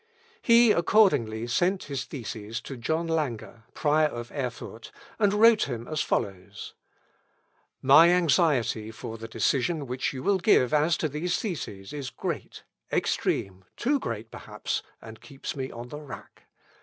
[0.41, 6.01] He, accordingly, sent his theses to John Lange, prior of Erfurt, and wrote him as
[6.01, 6.73] follows:
[7.83, 12.63] "My anxiety for the decision which you will give as to these theses is great,
[12.91, 16.45] extreme, too great, perhaps, and keeps me on the rack.